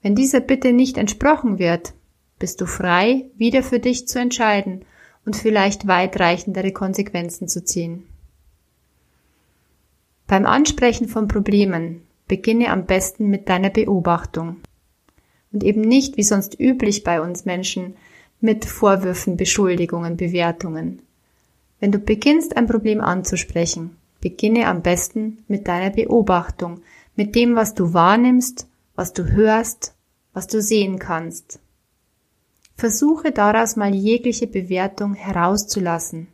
Wenn 0.00 0.14
dieser 0.14 0.40
Bitte 0.40 0.72
nicht 0.72 0.96
entsprochen 0.96 1.58
wird, 1.58 1.92
bist 2.38 2.62
du 2.62 2.66
frei, 2.66 3.26
wieder 3.36 3.62
für 3.62 3.80
dich 3.80 4.08
zu 4.08 4.18
entscheiden 4.18 4.86
und 5.26 5.36
vielleicht 5.36 5.86
weitreichendere 5.86 6.72
Konsequenzen 6.72 7.48
zu 7.48 7.62
ziehen. 7.62 8.06
Beim 10.26 10.46
Ansprechen 10.46 11.06
von 11.06 11.28
Problemen 11.28 12.00
beginne 12.28 12.70
am 12.70 12.86
besten 12.86 13.28
mit 13.28 13.50
deiner 13.50 13.70
Beobachtung 13.70 14.56
und 15.52 15.64
eben 15.64 15.82
nicht 15.82 16.16
wie 16.16 16.22
sonst 16.22 16.58
üblich 16.58 17.04
bei 17.04 17.20
uns 17.20 17.44
Menschen 17.44 17.94
mit 18.40 18.64
Vorwürfen, 18.64 19.36
Beschuldigungen, 19.36 20.16
Bewertungen. 20.16 21.02
Wenn 21.80 21.92
du 21.92 21.98
beginnst, 21.98 22.56
ein 22.56 22.66
Problem 22.66 23.00
anzusprechen, 23.00 23.96
beginne 24.20 24.66
am 24.66 24.82
besten 24.82 25.44
mit 25.48 25.68
deiner 25.68 25.90
Beobachtung, 25.90 26.82
mit 27.16 27.34
dem, 27.34 27.56
was 27.56 27.74
du 27.74 27.92
wahrnimmst, 27.92 28.68
was 28.94 29.12
du 29.12 29.30
hörst, 29.30 29.94
was 30.32 30.46
du 30.46 30.60
sehen 30.60 30.98
kannst. 30.98 31.60
Versuche 32.76 33.32
daraus 33.32 33.76
mal 33.76 33.94
jegliche 33.94 34.46
Bewertung 34.46 35.14
herauszulassen. 35.14 36.28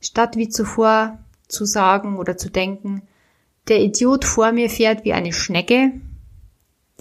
Statt 0.00 0.36
wie 0.36 0.48
zuvor 0.48 1.18
zu 1.46 1.64
sagen 1.64 2.18
oder 2.18 2.36
zu 2.36 2.50
denken, 2.50 3.02
der 3.68 3.80
Idiot 3.80 4.24
vor 4.24 4.50
mir 4.50 4.70
fährt 4.70 5.04
wie 5.04 5.12
eine 5.12 5.32
Schnecke, 5.32 5.92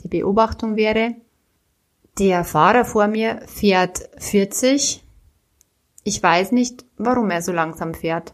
die 0.03 0.07
Beobachtung 0.07 0.75
wäre, 0.75 1.15
der 2.17 2.43
Fahrer 2.43 2.85
vor 2.85 3.07
mir 3.07 3.41
fährt 3.47 4.09
40. 4.17 5.03
Ich 6.03 6.21
weiß 6.21 6.51
nicht, 6.51 6.85
warum 6.97 7.29
er 7.29 7.41
so 7.41 7.51
langsam 7.51 7.93
fährt. 7.93 8.33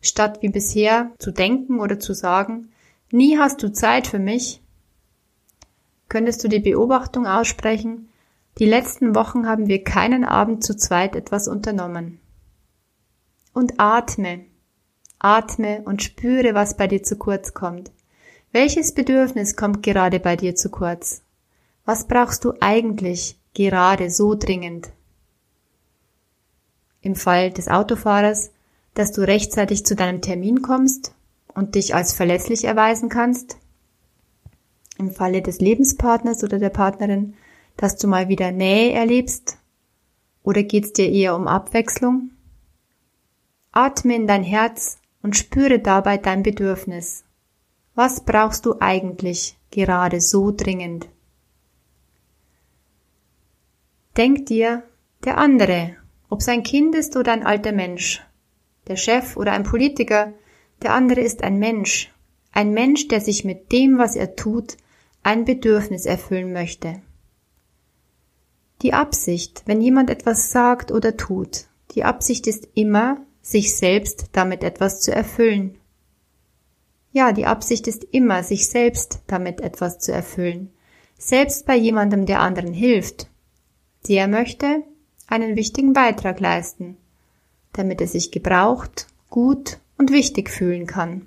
Statt 0.00 0.42
wie 0.42 0.48
bisher 0.48 1.10
zu 1.18 1.32
denken 1.32 1.80
oder 1.80 1.98
zu 1.98 2.14
sagen, 2.14 2.70
nie 3.10 3.38
hast 3.38 3.62
du 3.62 3.72
Zeit 3.72 4.06
für 4.06 4.18
mich, 4.18 4.62
könntest 6.08 6.44
du 6.44 6.48
die 6.48 6.60
Beobachtung 6.60 7.26
aussprechen, 7.26 8.08
die 8.58 8.66
letzten 8.66 9.14
Wochen 9.14 9.46
haben 9.46 9.68
wir 9.68 9.84
keinen 9.84 10.24
Abend 10.24 10.64
zu 10.64 10.76
zweit 10.76 11.14
etwas 11.14 11.48
unternommen. 11.48 12.20
Und 13.52 13.74
atme, 13.78 14.44
atme 15.18 15.82
und 15.84 16.02
spüre, 16.02 16.54
was 16.54 16.76
bei 16.76 16.86
dir 16.86 17.02
zu 17.02 17.16
kurz 17.16 17.54
kommt. 17.54 17.92
Welches 18.50 18.94
Bedürfnis 18.94 19.56
kommt 19.56 19.82
gerade 19.82 20.20
bei 20.20 20.36
dir 20.36 20.54
zu 20.54 20.70
kurz? 20.70 21.22
Was 21.88 22.06
brauchst 22.06 22.44
du 22.44 22.52
eigentlich 22.60 23.38
gerade 23.54 24.10
so 24.10 24.34
dringend? 24.34 24.90
Im 27.00 27.16
Fall 27.16 27.50
des 27.50 27.68
Autofahrers, 27.68 28.50
dass 28.92 29.12
du 29.12 29.22
rechtzeitig 29.22 29.86
zu 29.86 29.96
deinem 29.96 30.20
Termin 30.20 30.60
kommst 30.60 31.14
und 31.54 31.76
dich 31.76 31.94
als 31.94 32.12
verlässlich 32.12 32.64
erweisen 32.64 33.08
kannst. 33.08 33.56
Im 34.98 35.10
Falle 35.10 35.40
des 35.40 35.60
Lebenspartners 35.60 36.44
oder 36.44 36.58
der 36.58 36.68
Partnerin, 36.68 37.32
dass 37.78 37.96
du 37.96 38.06
mal 38.06 38.28
wieder 38.28 38.52
Nähe 38.52 38.92
erlebst. 38.92 39.56
Oder 40.42 40.64
geht's 40.64 40.92
dir 40.92 41.10
eher 41.10 41.34
um 41.34 41.48
Abwechslung? 41.48 42.32
Atme 43.72 44.14
in 44.14 44.26
dein 44.26 44.42
Herz 44.42 44.98
und 45.22 45.38
spüre 45.38 45.78
dabei 45.78 46.18
dein 46.18 46.42
Bedürfnis. 46.42 47.24
Was 47.94 48.26
brauchst 48.26 48.66
du 48.66 48.74
eigentlich 48.78 49.56
gerade 49.70 50.20
so 50.20 50.52
dringend? 50.54 51.08
Denk 54.18 54.46
dir, 54.46 54.82
der 55.24 55.38
andere, 55.38 55.94
ob 56.28 56.40
es 56.40 56.48
ein 56.48 56.64
Kind 56.64 56.96
ist 56.96 57.16
oder 57.16 57.32
ein 57.32 57.46
alter 57.46 57.70
Mensch, 57.70 58.20
der 58.88 58.96
Chef 58.96 59.36
oder 59.36 59.52
ein 59.52 59.62
Politiker, 59.62 60.32
der 60.82 60.92
andere 60.92 61.20
ist 61.20 61.44
ein 61.44 61.60
Mensch, 61.60 62.12
ein 62.50 62.72
Mensch, 62.72 63.06
der 63.06 63.20
sich 63.20 63.44
mit 63.44 63.70
dem, 63.70 63.96
was 63.96 64.16
er 64.16 64.34
tut, 64.34 64.76
ein 65.22 65.44
Bedürfnis 65.44 66.04
erfüllen 66.04 66.52
möchte. 66.52 67.00
Die 68.82 68.92
Absicht, 68.92 69.62
wenn 69.66 69.80
jemand 69.80 70.10
etwas 70.10 70.50
sagt 70.50 70.90
oder 70.90 71.16
tut, 71.16 71.66
die 71.92 72.02
Absicht 72.02 72.48
ist 72.48 72.66
immer, 72.74 73.24
sich 73.40 73.76
selbst 73.76 74.30
damit 74.32 74.64
etwas 74.64 75.00
zu 75.00 75.14
erfüllen. 75.14 75.78
Ja, 77.12 77.30
die 77.30 77.46
Absicht 77.46 77.86
ist 77.86 78.02
immer, 78.10 78.42
sich 78.42 78.68
selbst 78.68 79.20
damit 79.28 79.60
etwas 79.60 80.00
zu 80.00 80.10
erfüllen. 80.10 80.72
Selbst 81.16 81.66
bei 81.66 81.76
jemandem, 81.76 82.26
der 82.26 82.40
anderen 82.40 82.72
hilft, 82.72 83.30
der 84.06 84.28
möchte 84.28 84.82
einen 85.26 85.56
wichtigen 85.56 85.92
Beitrag 85.92 86.40
leisten, 86.40 86.96
damit 87.72 88.00
er 88.00 88.06
sich 88.06 88.30
gebraucht, 88.30 89.06
gut 89.30 89.78
und 89.98 90.12
wichtig 90.12 90.50
fühlen 90.50 90.86
kann. 90.86 91.26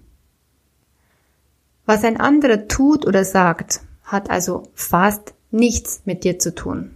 Was 1.86 2.04
ein 2.04 2.18
anderer 2.18 2.68
tut 2.68 3.06
oder 3.06 3.26
sagt, 3.26 3.82
hat 4.04 4.30
also 4.30 4.64
fast 4.74 5.34
nichts 5.52 6.02
mit 6.06 6.24
dir 6.24 6.40
zu 6.40 6.56
tun. 6.56 6.96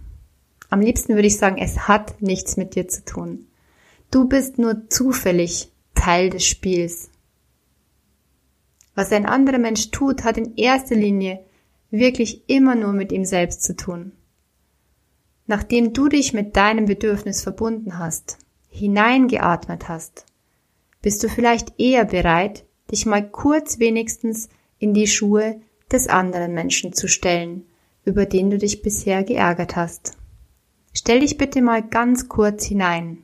Am 0.70 0.80
liebsten 0.80 1.14
würde 1.14 1.28
ich 1.28 1.38
sagen, 1.38 1.58
es 1.58 1.86
hat 1.86 2.20
nichts 2.20 2.56
mit 2.56 2.74
dir 2.74 2.88
zu 2.88 3.04
tun. 3.04 3.46
Du 4.10 4.26
bist 4.26 4.58
nur 4.58 4.88
zufällig 4.88 5.70
Teil 5.94 6.30
des 6.30 6.44
Spiels. 6.44 7.10
Was 8.94 9.12
ein 9.12 9.26
anderer 9.26 9.58
Mensch 9.58 9.90
tut, 9.90 10.24
hat 10.24 10.38
in 10.38 10.56
erster 10.56 10.94
Linie 10.94 11.40
wirklich 11.90 12.48
immer 12.48 12.74
nur 12.74 12.92
mit 12.92 13.12
ihm 13.12 13.24
selbst 13.24 13.62
zu 13.62 13.76
tun. 13.76 14.12
Nachdem 15.46 15.92
du 15.92 16.08
dich 16.08 16.32
mit 16.32 16.56
deinem 16.56 16.86
Bedürfnis 16.86 17.42
verbunden 17.42 17.98
hast, 17.98 18.38
hineingeatmet 18.68 19.88
hast, 19.88 20.26
bist 21.02 21.22
du 21.22 21.28
vielleicht 21.28 21.78
eher 21.78 22.04
bereit, 22.04 22.64
dich 22.90 23.06
mal 23.06 23.28
kurz 23.28 23.78
wenigstens 23.78 24.48
in 24.78 24.92
die 24.92 25.06
Schuhe 25.06 25.60
des 25.90 26.08
anderen 26.08 26.52
Menschen 26.52 26.92
zu 26.92 27.08
stellen, 27.08 27.64
über 28.04 28.26
den 28.26 28.50
du 28.50 28.58
dich 28.58 28.82
bisher 28.82 29.22
geärgert 29.22 29.76
hast. 29.76 30.16
Stell 30.92 31.20
dich 31.20 31.36
bitte 31.36 31.62
mal 31.62 31.82
ganz 31.82 32.28
kurz 32.28 32.64
hinein. 32.64 33.18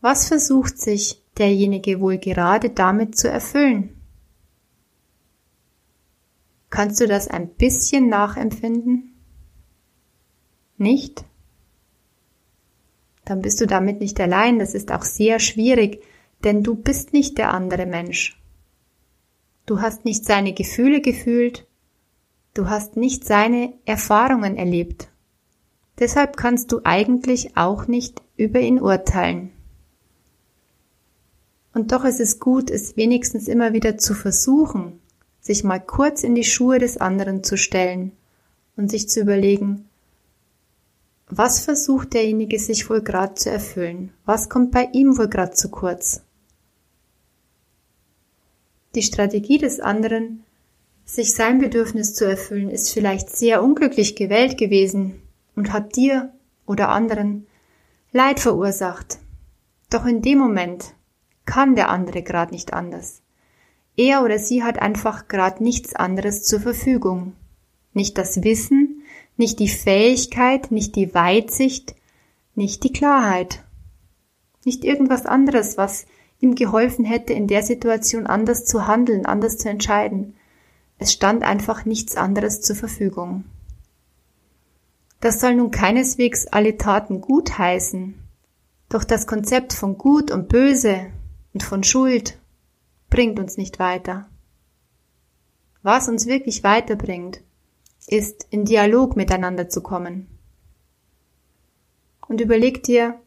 Was 0.00 0.28
versucht 0.28 0.78
sich 0.78 1.22
derjenige 1.38 2.00
wohl 2.00 2.18
gerade 2.18 2.70
damit 2.70 3.16
zu 3.16 3.28
erfüllen? 3.28 4.00
Kannst 6.70 7.00
du 7.00 7.06
das 7.06 7.28
ein 7.28 7.48
bisschen 7.48 8.08
nachempfinden? 8.08 9.11
Nicht? 10.82 11.24
Dann 13.24 13.40
bist 13.40 13.60
du 13.60 13.66
damit 13.66 14.00
nicht 14.00 14.20
allein. 14.20 14.58
Das 14.58 14.74
ist 14.74 14.92
auch 14.92 15.04
sehr 15.04 15.38
schwierig, 15.38 16.02
denn 16.44 16.62
du 16.62 16.74
bist 16.74 17.12
nicht 17.12 17.38
der 17.38 17.52
andere 17.52 17.86
Mensch. 17.86 18.38
Du 19.64 19.80
hast 19.80 20.04
nicht 20.04 20.24
seine 20.24 20.52
Gefühle 20.52 21.00
gefühlt, 21.00 21.66
du 22.54 22.68
hast 22.68 22.96
nicht 22.96 23.24
seine 23.24 23.74
Erfahrungen 23.84 24.56
erlebt. 24.56 25.08
Deshalb 25.98 26.36
kannst 26.36 26.72
du 26.72 26.80
eigentlich 26.84 27.56
auch 27.56 27.86
nicht 27.86 28.22
über 28.36 28.60
ihn 28.60 28.80
urteilen. 28.80 29.52
Und 31.74 31.92
doch 31.92 32.04
ist 32.04 32.20
es 32.20 32.40
gut, 32.40 32.70
es 32.70 32.96
wenigstens 32.96 33.46
immer 33.46 33.72
wieder 33.72 33.96
zu 33.98 34.14
versuchen, 34.14 35.00
sich 35.40 35.64
mal 35.64 35.78
kurz 35.78 36.22
in 36.22 36.34
die 36.34 36.44
Schuhe 36.44 36.78
des 36.78 36.98
anderen 36.98 37.44
zu 37.44 37.56
stellen 37.56 38.12
und 38.76 38.90
sich 38.90 39.08
zu 39.08 39.20
überlegen, 39.20 39.88
was 41.34 41.60
versucht 41.64 42.12
derjenige 42.12 42.58
sich 42.58 42.90
wohl 42.90 43.00
gerade 43.00 43.34
zu 43.34 43.50
erfüllen? 43.50 44.12
Was 44.26 44.50
kommt 44.50 44.70
bei 44.70 44.90
ihm 44.92 45.16
wohl 45.16 45.28
gerade 45.28 45.52
zu 45.52 45.70
kurz? 45.70 46.22
Die 48.94 49.02
Strategie 49.02 49.56
des 49.56 49.80
anderen, 49.80 50.44
sich 51.06 51.32
sein 51.32 51.58
Bedürfnis 51.58 52.14
zu 52.14 52.26
erfüllen, 52.26 52.68
ist 52.68 52.92
vielleicht 52.92 53.30
sehr 53.30 53.62
unglücklich 53.62 54.14
gewählt 54.14 54.58
gewesen 54.58 55.22
und 55.56 55.72
hat 55.72 55.96
dir 55.96 56.34
oder 56.66 56.90
anderen 56.90 57.46
Leid 58.12 58.38
verursacht. 58.38 59.18
Doch 59.88 60.04
in 60.04 60.20
dem 60.20 60.36
Moment 60.36 60.92
kann 61.46 61.76
der 61.76 61.88
andere 61.88 62.22
gerade 62.22 62.52
nicht 62.52 62.74
anders. 62.74 63.22
Er 63.96 64.22
oder 64.22 64.38
sie 64.38 64.62
hat 64.62 64.78
einfach 64.78 65.28
gerade 65.28 65.62
nichts 65.62 65.94
anderes 65.94 66.44
zur 66.44 66.60
Verfügung. 66.60 67.32
Nicht 67.94 68.18
das 68.18 68.42
Wissen, 68.44 68.91
nicht 69.36 69.58
die 69.58 69.68
Fähigkeit, 69.68 70.70
nicht 70.70 70.96
die 70.96 71.14
Weitsicht, 71.14 71.94
nicht 72.54 72.84
die 72.84 72.92
Klarheit. 72.92 73.64
Nicht 74.64 74.84
irgendwas 74.84 75.26
anderes, 75.26 75.76
was 75.76 76.06
ihm 76.40 76.54
geholfen 76.54 77.04
hätte, 77.04 77.32
in 77.32 77.46
der 77.46 77.62
Situation 77.62 78.26
anders 78.26 78.64
zu 78.64 78.86
handeln, 78.86 79.26
anders 79.26 79.58
zu 79.58 79.68
entscheiden. 79.68 80.34
Es 80.98 81.12
stand 81.12 81.42
einfach 81.42 81.84
nichts 81.84 82.16
anderes 82.16 82.60
zur 82.60 82.76
Verfügung. 82.76 83.44
Das 85.20 85.40
soll 85.40 85.54
nun 85.54 85.70
keineswegs 85.70 86.48
alle 86.48 86.76
Taten 86.76 87.20
gut 87.20 87.56
heißen. 87.56 88.14
Doch 88.88 89.04
das 89.04 89.26
Konzept 89.26 89.72
von 89.72 89.96
Gut 89.96 90.30
und 90.30 90.48
Böse 90.48 91.06
und 91.54 91.62
von 91.62 91.84
Schuld 91.84 92.38
bringt 93.08 93.38
uns 93.38 93.56
nicht 93.56 93.78
weiter. 93.78 94.28
Was 95.82 96.08
uns 96.08 96.26
wirklich 96.26 96.64
weiterbringt, 96.64 97.40
ist 98.06 98.46
in 98.50 98.64
Dialog 98.64 99.16
miteinander 99.16 99.68
zu 99.68 99.82
kommen. 99.82 100.26
Und 102.26 102.40
überleg 102.40 102.82
dir, 102.82 103.20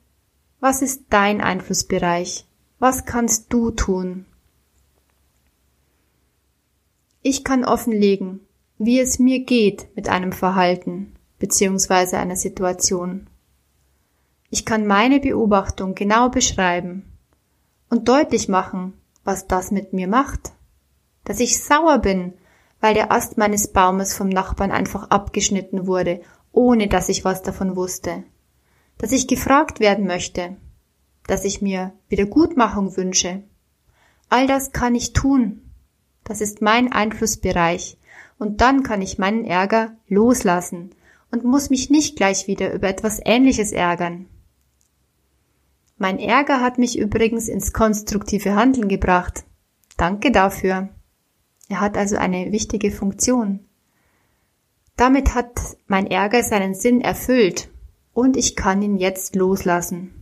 was 0.60 0.82
ist 0.82 1.04
dein 1.10 1.42
Einflussbereich? 1.42 2.46
Was 2.80 3.06
kannst 3.06 3.52
du 3.54 3.72
tun? 3.72 4.26
Ich 7.22 7.44
kann 7.44 7.66
offenlegen, 7.66 8.42
wie 8.78 9.00
es 9.00 9.20
mir 9.20 9.40
geht 9.40 9.88
mit 9.96 10.10
einem 10.10 10.32
Verhalten 10.32 11.16
bzw. 11.40 12.18
einer 12.18 12.36
Situation. 12.36 13.28
Ich 14.50 14.66
kann 14.66 14.86
meine 14.86 15.20
Beobachtung 15.20 15.96
genau 15.96 16.30
beschreiben 16.30 17.12
und 17.90 18.08
deutlich 18.08 18.48
machen, 18.48 18.94
was 19.24 19.48
das 19.48 19.72
mit 19.72 19.94
mir 19.94 20.08
macht. 20.08 20.52
Dass 21.24 21.40
ich 21.40 21.64
sauer 21.64 22.00
bin, 22.00 22.34
weil 22.86 22.94
der 22.94 23.12
Ast 23.12 23.40
meines 23.40 23.70
Baumes 23.70 24.14
vom 24.14 24.30
Nachbarn 24.30 24.70
einfach 24.70 25.10
abgeschnitten 25.10 25.88
wurde, 25.88 26.22
ohne 26.52 26.88
dass 26.88 27.10
ich 27.10 27.26
was 27.26 27.42
davon 27.42 27.76
wusste. 27.76 28.24
Dass 29.00 29.12
ich 29.12 29.28
gefragt 29.28 29.80
werden 29.80 30.06
möchte, 30.06 30.58
dass 31.26 31.46
ich 31.46 31.64
mir 31.64 31.94
Wiedergutmachung 32.10 32.96
wünsche. 32.96 33.42
All 34.30 34.46
das 34.46 34.72
kann 34.72 34.94
ich 34.94 35.14
tun. 35.14 35.72
Das 36.24 36.42
ist 36.42 36.62
mein 36.62 36.92
Einflussbereich. 36.92 37.98
Und 38.38 38.62
dann 38.62 38.84
kann 38.84 39.02
ich 39.02 39.18
meinen 39.18 39.46
Ärger 39.46 39.98
loslassen 40.08 40.92
und 41.32 41.44
muss 41.44 41.72
mich 41.72 41.90
nicht 41.90 42.16
gleich 42.16 42.46
wieder 42.46 42.72
über 42.72 42.88
etwas 42.88 43.20
Ähnliches 43.26 43.72
ärgern. 43.72 44.28
Mein 45.98 46.20
Ärger 46.20 46.62
hat 46.62 46.78
mich 46.78 47.00
übrigens 47.00 47.48
ins 47.48 47.74
konstruktive 47.74 48.54
Handeln 48.54 48.88
gebracht. 48.90 49.44
Danke 49.98 50.32
dafür. 50.32 50.90
Er 51.68 51.82
hat 51.82 51.98
also 51.98 52.18
eine 52.18 52.52
wichtige 52.52 52.92
Funktion. 52.92 53.62
Damit 54.96 55.36
hat 55.36 55.78
mein 55.88 56.08
Ärger 56.08 56.44
seinen 56.44 56.74
Sinn 56.74 57.02
erfüllt 57.02 57.70
und 58.14 58.38
ich 58.38 58.56
kann 58.56 58.82
ihn 58.82 58.98
jetzt 58.98 59.36
loslassen. 59.36 60.14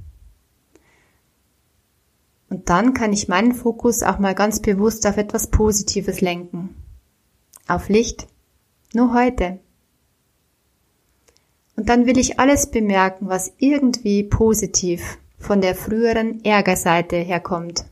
Und 2.49 2.69
dann 2.69 2.93
kann 2.93 3.13
ich 3.13 3.27
meinen 3.27 3.53
Fokus 3.53 4.03
auch 4.03 4.19
mal 4.19 4.35
ganz 4.35 4.61
bewusst 4.61 5.07
auf 5.07 5.17
etwas 5.17 5.47
Positives 5.47 6.21
lenken. 6.21 6.75
Auf 7.67 7.89
Licht. 7.89 8.27
Nur 8.93 9.13
heute. 9.13 9.59
Und 11.75 11.89
dann 11.89 12.05
will 12.05 12.17
ich 12.17 12.39
alles 12.39 12.69
bemerken, 12.69 13.27
was 13.27 13.53
irgendwie 13.57 14.23
positiv 14.23 15.17
von 15.39 15.61
der 15.61 15.75
früheren 15.75 16.43
Ärgerseite 16.45 17.17
herkommt. 17.17 17.85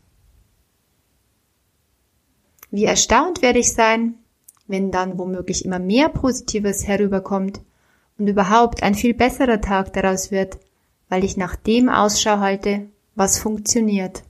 Wie 2.71 2.85
erstaunt 2.85 3.41
werde 3.41 3.59
ich 3.59 3.73
sein, 3.73 4.15
wenn 4.67 4.91
dann 4.91 5.17
womöglich 5.17 5.65
immer 5.65 5.79
mehr 5.79 6.09
Positives 6.09 6.87
herüberkommt 6.87 7.61
und 8.17 8.27
überhaupt 8.27 8.81
ein 8.81 8.95
viel 8.95 9.13
besserer 9.13 9.59
Tag 9.59 9.93
daraus 9.93 10.31
wird, 10.31 10.57
weil 11.09 11.25
ich 11.25 11.35
nach 11.35 11.57
dem 11.57 11.89
Ausschau 11.89 12.39
halte, 12.39 12.87
was 13.15 13.37
funktioniert. 13.37 14.23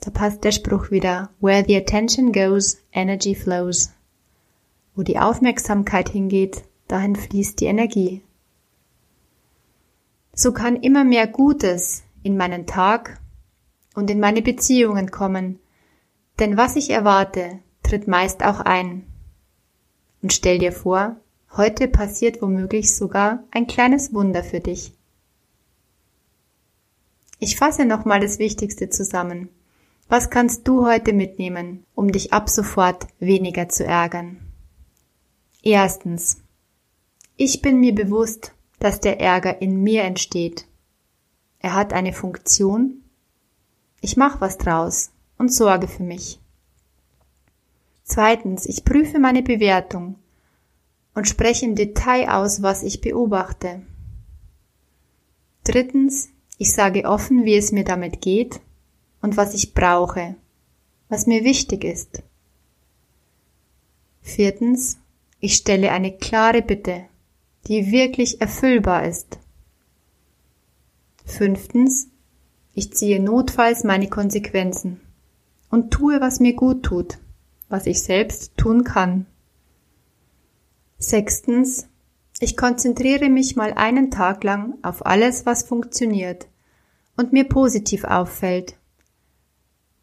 Da 0.00 0.10
passt 0.10 0.42
der 0.42 0.50
Spruch 0.50 0.90
wieder, 0.90 1.30
where 1.40 1.64
the 1.64 1.76
attention 1.76 2.32
goes, 2.32 2.78
energy 2.92 3.36
flows. 3.36 3.92
Wo 4.96 5.04
die 5.04 5.20
Aufmerksamkeit 5.20 6.08
hingeht, 6.08 6.64
dahin 6.88 7.14
fließt 7.14 7.60
die 7.60 7.66
Energie. 7.66 8.22
So 10.34 10.52
kann 10.52 10.74
immer 10.74 11.04
mehr 11.04 11.28
Gutes 11.28 12.02
in 12.24 12.36
meinen 12.36 12.66
Tag 12.66 13.20
und 13.94 14.10
in 14.10 14.18
meine 14.18 14.42
Beziehungen 14.42 15.12
kommen, 15.12 15.60
denn 16.38 16.56
was 16.56 16.76
ich 16.76 16.90
erwarte, 16.90 17.60
tritt 17.82 18.08
meist 18.08 18.44
auch 18.44 18.60
ein. 18.60 19.06
Und 20.22 20.32
stell 20.32 20.58
dir 20.58 20.72
vor, 20.72 21.16
heute 21.56 21.88
passiert 21.88 22.40
womöglich 22.40 22.94
sogar 22.94 23.44
ein 23.50 23.66
kleines 23.66 24.14
Wunder 24.14 24.42
für 24.42 24.60
dich. 24.60 24.92
Ich 27.38 27.56
fasse 27.56 27.84
nochmal 27.84 28.20
das 28.20 28.38
Wichtigste 28.38 28.88
zusammen. 28.88 29.48
Was 30.08 30.30
kannst 30.30 30.68
du 30.68 30.86
heute 30.86 31.12
mitnehmen, 31.12 31.84
um 31.94 32.12
dich 32.12 32.32
ab 32.32 32.48
sofort 32.48 33.06
weniger 33.18 33.68
zu 33.68 33.84
ärgern? 33.84 34.38
Erstens. 35.62 36.38
Ich 37.36 37.62
bin 37.62 37.80
mir 37.80 37.94
bewusst, 37.94 38.52
dass 38.78 39.00
der 39.00 39.20
Ärger 39.20 39.60
in 39.60 39.82
mir 39.82 40.02
entsteht. 40.02 40.66
Er 41.58 41.74
hat 41.74 41.92
eine 41.92 42.12
Funktion. 42.12 43.02
Ich 44.00 44.16
mache 44.16 44.40
was 44.40 44.58
draus 44.58 45.12
und 45.42 45.52
sorge 45.52 45.88
für 45.88 46.04
mich. 46.04 46.38
Zweitens, 48.04 48.64
ich 48.64 48.84
prüfe 48.84 49.18
meine 49.18 49.42
Bewertung 49.42 50.14
und 51.14 51.26
spreche 51.26 51.66
im 51.66 51.74
Detail 51.74 52.28
aus, 52.28 52.62
was 52.62 52.84
ich 52.84 53.00
beobachte. 53.00 53.82
Drittens, 55.64 56.28
ich 56.58 56.72
sage 56.72 57.06
offen, 57.06 57.44
wie 57.44 57.56
es 57.56 57.72
mir 57.72 57.82
damit 57.82 58.20
geht 58.20 58.60
und 59.20 59.36
was 59.36 59.52
ich 59.52 59.74
brauche, 59.74 60.36
was 61.08 61.26
mir 61.26 61.42
wichtig 61.42 61.82
ist. 61.82 62.22
Viertens, 64.20 64.98
ich 65.40 65.56
stelle 65.56 65.90
eine 65.90 66.16
klare 66.16 66.62
Bitte, 66.62 67.06
die 67.66 67.90
wirklich 67.90 68.40
erfüllbar 68.40 69.08
ist. 69.08 69.40
Fünftens, 71.24 72.06
ich 72.74 72.92
ziehe 72.92 73.20
notfalls 73.20 73.82
meine 73.82 74.08
Konsequenzen 74.08 75.00
und 75.72 75.90
tue, 75.90 76.20
was 76.20 76.38
mir 76.38 76.54
gut 76.54 76.84
tut, 76.84 77.18
was 77.68 77.86
ich 77.86 78.04
selbst 78.04 78.56
tun 78.56 78.84
kann. 78.84 79.26
Sechstens, 80.98 81.88
ich 82.38 82.56
konzentriere 82.56 83.28
mich 83.28 83.56
mal 83.56 83.72
einen 83.72 84.12
Tag 84.12 84.44
lang 84.44 84.74
auf 84.82 85.04
alles, 85.04 85.46
was 85.46 85.64
funktioniert 85.64 86.46
und 87.16 87.32
mir 87.32 87.48
positiv 87.48 88.04
auffällt 88.04 88.76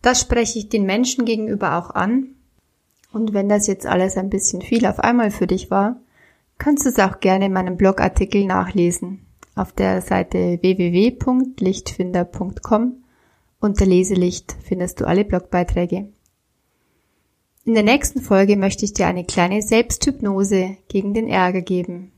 das 0.02 0.22
spreche 0.22 0.60
ich 0.60 0.70
den 0.70 0.86
Menschen 0.86 1.26
gegenüber 1.26 1.76
auch 1.78 1.90
an. 1.90 2.36
Und 3.12 3.34
wenn 3.34 3.50
das 3.50 3.68
jetzt 3.68 3.86
alles 3.86 4.16
ein 4.18 4.30
bisschen 4.30 4.62
viel 4.62 4.86
auf 4.86 5.00
einmal 5.00 5.32
für 5.32 5.48
dich 5.48 5.70
war, 5.72 6.00
kannst 6.58 6.86
du 6.86 6.90
es 6.90 7.00
auch 7.00 7.20
gerne 7.20 7.48
in 7.48 7.54
meinem 7.54 7.76
Blogartikel 7.78 8.46
nachlesen. 8.46 9.26
Auf 9.56 9.74
der 9.74 10.02
Seite 10.02 10.60
www.lichtfinder.com 10.62 13.04
unter 13.60 13.86
Leselicht 13.86 14.56
findest 14.64 15.00
du 15.00 15.06
alle 15.06 15.26
Blogbeiträge. 15.26 16.12
In 17.66 17.74
der 17.74 17.84
nächsten 17.84 18.22
Folge 18.22 18.56
möchte 18.56 18.86
ich 18.86 18.94
dir 18.94 19.08
eine 19.08 19.26
kleine 19.26 19.62
Selbsthypnose 19.62 20.78
gegen 20.88 21.14
den 21.14 21.28
Ärger 21.28 21.62
geben. 21.62 22.12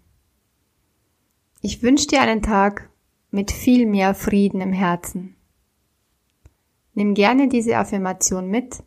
Ich 1.62 1.84
wünsche 1.84 2.08
dir 2.08 2.22
einen 2.22 2.42
Tag 2.42 2.90
mit 3.32 3.52
viel 3.52 3.86
mehr 3.86 4.14
Frieden 4.14 4.62
im 4.62 4.74
Herzen. 4.74 5.36
Nimm 6.94 7.14
gerne 7.14 7.48
diese 7.48 7.78
Affirmation 7.78 8.50
mit. 8.50 8.84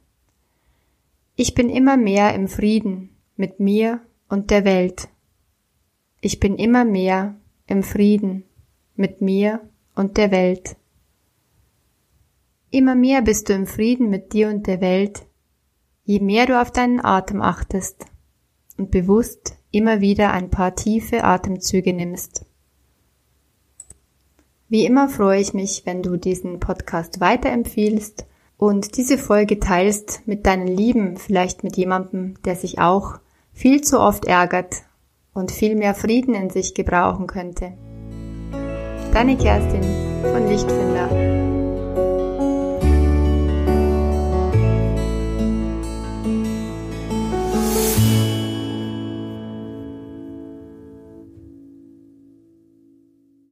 Ich 1.37 1.55
bin 1.55 1.69
immer 1.69 1.97
mehr 1.97 2.35
im 2.35 2.49
Frieden 2.49 3.11
mit 3.37 3.61
mir 3.61 4.01
und 4.29 4.51
der 4.51 4.65
Welt. 4.65 5.09
Ich 6.21 6.41
bin 6.41 6.57
immer 6.57 6.85
mehr 6.85 7.35
im 7.67 7.83
Frieden 7.83 8.45
mit 8.97 9.21
mir 9.21 9.61
und 9.95 10.17
der 10.17 10.31
Welt. 10.31 10.77
Immer 12.75 12.97
mehr 12.97 13.23
bist 13.23 13.49
du 13.49 13.53
im 13.53 13.69
Frieden 13.69 14.11
mit 14.11 14.33
dir 14.33 14.49
und 14.49 14.67
der 14.67 14.81
Welt, 14.81 15.27
je 16.03 16.19
mehr 16.19 16.45
du 16.45 16.61
auf 16.61 16.73
deinen 16.73 16.99
Atem 17.05 17.41
achtest 17.41 18.05
und 18.77 18.91
bewusst 18.91 19.55
immer 19.71 20.01
wieder 20.01 20.33
ein 20.33 20.51
paar 20.51 20.75
tiefe 20.75 21.23
Atemzüge 21.23 21.93
nimmst. 21.93 22.47
Wie 24.69 24.85
immer 24.87 25.09
freue 25.09 25.41
ich 25.41 25.55
mich, 25.55 25.87
wenn 25.87 26.03
du 26.03 26.17
diesen 26.17 26.59
Podcast 26.59 27.21
weiterempfiehlst 27.21 28.27
und 28.57 28.97
diese 28.97 29.19
Folge 29.19 29.61
teilst 29.61 30.27
mit 30.27 30.45
deinen 30.45 30.67
Lieben, 30.67 31.17
vielleicht 31.17 31.63
mit 31.63 31.77
jemandem, 31.77 32.43
der 32.45 32.57
sich 32.57 32.81
auch 32.81 33.21
viel 33.53 33.83
zu 33.83 34.01
oft 34.01 34.25
ärgert 34.25 34.83
und 35.33 35.53
viel 35.53 35.77
mehr 35.77 35.95
Frieden 35.95 36.35
in 36.35 36.51
sich 36.51 36.75
gebrauchen 36.75 37.29
könnte. 37.29 37.75
Deine 39.13 39.37
Kerstin 39.37 39.85
von 40.25 40.49
Lichtfinder. 40.49 41.24